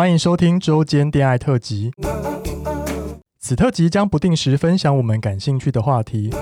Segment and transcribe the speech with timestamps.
[0.00, 1.92] 欢迎收听周间恋爱特辑。
[3.38, 6.32] 此特辑将不定时分享我们感兴趣的话题，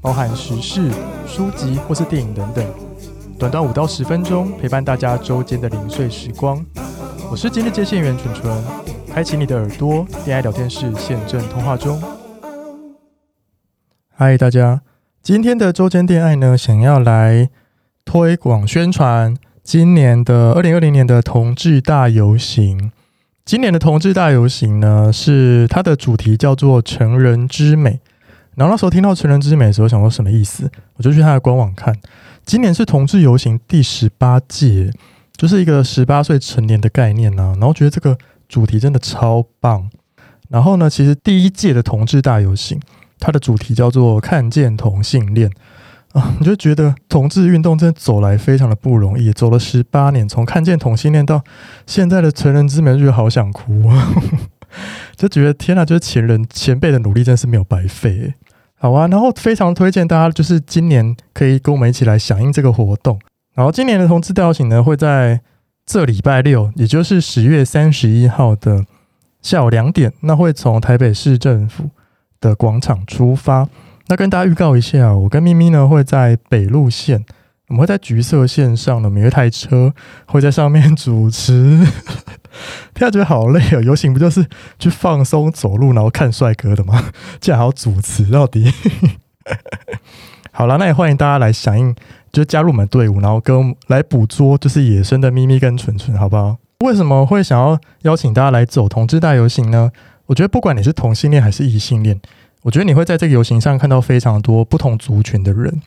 [0.00, 0.88] 包含时事、
[1.26, 2.64] 书籍或是电影等等，
[3.36, 6.64] 短短五到十分钟，陪伴大家周间的零碎时光。
[7.28, 8.64] 我是今日接线员纯纯，
[9.12, 12.00] 开启你的耳朵，恋爱聊天室现正通话中。
[14.14, 14.82] 嗨，大家，
[15.20, 17.50] 今天的周间恋爱呢，想要来
[18.04, 19.36] 推广宣传。
[19.66, 22.92] 今年的二零二零年的同志大游行，
[23.44, 27.98] 今年的同志大游行呢，是它的主题叫做“成人之美”。
[28.54, 30.70] 然后那时候听到“成人之美”的时候，想说什么意思？
[30.94, 31.92] 我就去它的官网看，
[32.44, 34.92] 今年是同志游行第十八届，
[35.36, 37.56] 就是一个十八岁成年的概念啊。
[37.58, 38.16] 然后觉得这个
[38.48, 39.90] 主题真的超棒。
[40.48, 42.80] 然后呢，其实第一届的同志大游行，
[43.18, 45.50] 它的主题叫做“看见同性恋”。
[46.16, 51.44] 啊，你就觉得同志运动真的走来非常的不容易，走了十八年，从看见同性恋到
[51.86, 54.08] 现在的成人之美，就觉得好想哭啊！
[55.14, 58.32] 就觉得天呐，就是前人前辈的努力真是没有白费。
[58.78, 63.18] 好啊，然后非常推荐大家，就是今年可以跟我们一起来响应这个活动。
[63.54, 65.40] 然后今年的同志大游行呢，会在
[65.84, 68.86] 这礼拜六，也就是十月三十一号的
[69.42, 71.90] 下午两点，那会从台北市政府
[72.40, 73.68] 的广场出发。
[74.08, 77.24] 那跟大家预告一下，我跟咪咪呢会在北路线，
[77.68, 79.92] 我们会在橘色线上的每一台车
[80.26, 81.84] 会在上面主持。
[82.92, 84.46] 大家觉得好累哦，游行不就是
[84.78, 87.10] 去放松走路，然后看帅哥的吗？
[87.40, 88.72] 竟然还要主持到底？
[90.52, 91.94] 好了，那也欢迎大家来响应，
[92.32, 96.56] 就加入我们队伍，然后跟来捕捉就是野生的咪咪跟纯纯，好不好？
[96.84, 99.90] 为什么会想要邀请大家来走同志大游行呢？
[100.26, 102.20] 我觉得不管你是同性恋还是异性恋。
[102.66, 105.80] 我觉得你会在这个游行上看到非常多不同族群的人，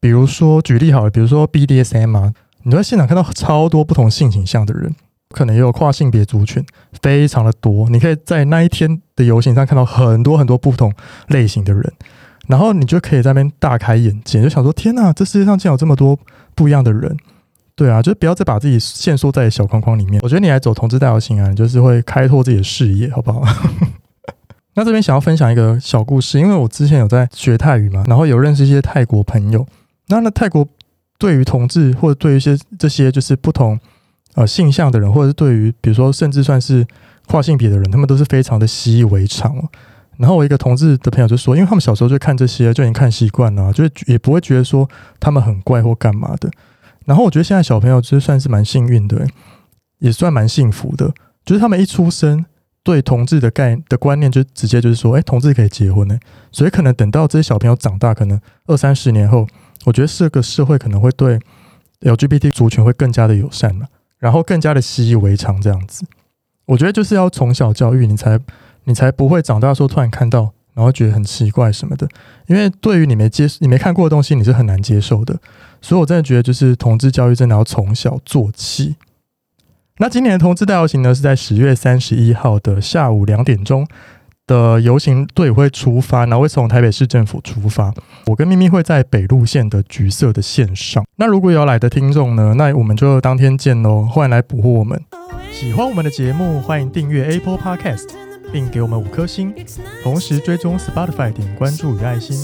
[0.00, 4.94] 比如说举例好了，比如说 BDSM 啊，你在现场看到超多不同性倾向的人，
[5.28, 6.64] 可能也有跨性别族群，
[7.02, 7.90] 非常的多。
[7.90, 10.90] 你可以在那一天的游行上看到很多很多不同
[11.28, 11.92] 类型的人，
[12.46, 16.18] 然后你就可以在那边大开眼界，就想说：天哪，这世界上竟然有这么多
[16.54, 17.14] 不一样的人！
[17.74, 20.18] 对啊，就不要再把自己限缩在小框框里面。
[20.22, 23.42] 我觉得你来走同志大游行啊，你就是会开拓自己的视野，好不好？
[24.76, 29.66] 那这边想要分享一个小故事，因为我之前有在学泰语嘛，然后有认识一些泰国朋友。
[30.08, 30.68] 那那泰国
[31.18, 33.80] 对于同志或者对于一些这些就是不同
[34.34, 36.86] 呃性向的人，或者是对于比如说甚至算是
[37.26, 39.66] 跨性别的人，他们都是非常的习以为常哦。
[40.18, 44.86] 然后我一个同志的朋友就说，因为他们小时候就看这些，就已经看习惯了，就也不会觉得说
[45.18, 46.50] 他们很怪或干嘛的。
[47.06, 49.26] 然后我觉得现在小朋友就算是蛮幸运的，
[50.00, 51.14] 也算蛮幸福的，
[51.46, 52.44] 就是他们一出生。
[52.86, 56.16] 对同志的概的观念就直接就是说，哎，同志可以结婚呢，
[56.52, 59.44] 所以可能等到这些小朋友长大，可能二三十年后，
[59.84, 61.36] 我觉得这个社会可能会对
[62.02, 63.88] LGBT 族群会更加的友善嘛，
[64.20, 66.06] 然后更加的习以为常这样子。
[66.66, 68.38] 我觉得就是要从小教育，你才
[68.84, 72.08] 你才不会长大说突然看到，然后觉得很奇怪什么的。
[72.46, 75.36] 因为对于你没接你没看过的东西，你是很难接受的。
[75.82, 78.94] 所以我真的觉得，就是同志教育真的要从小做起。
[79.98, 83.86] 那今年的同志大游行呢，是在十月三十一号的下午两点钟
[84.46, 87.94] 的游行队会出发，然后会从台北市政府出发。
[88.26, 91.02] 我跟咪咪会在北路线的橘色的线上。
[91.16, 94.02] 那如果有要来的听众呢，那我们就当天见喽！
[94.02, 95.02] 欢迎来捕获我们。
[95.50, 98.10] 喜欢我们的节目，欢迎订阅 Apple Podcast，
[98.52, 99.54] 并给我们五颗星，
[100.02, 102.36] 同时追踪 Spotify 点关注与爱心。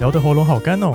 [0.00, 0.94] 聊得喉咙好干哦！